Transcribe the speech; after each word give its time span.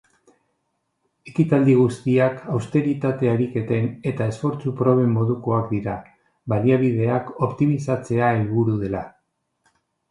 Ekitaldi 1.31 1.75
guztiak 1.79 2.39
austeritate-ariketen 2.55 3.87
eta 4.13 4.31
esfortzu-proben 4.33 5.15
modukoak 5.19 5.71
dira, 5.77 5.97
baliabideak 6.55 7.33
optimizatzea 7.51 8.37
helburu 8.41 8.81
dela. 8.87 9.07